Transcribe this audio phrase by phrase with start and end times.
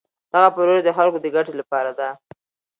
[0.33, 2.09] دغه پروژه د خلکو د ګټې لپاره ده.